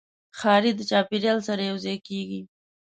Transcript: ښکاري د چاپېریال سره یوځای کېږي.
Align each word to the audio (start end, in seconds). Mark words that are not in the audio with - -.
ښکاري 0.37 0.71
د 0.75 0.81
چاپېریال 0.89 1.39
سره 1.47 1.61
یوځای 1.69 1.97
کېږي. 2.07 2.41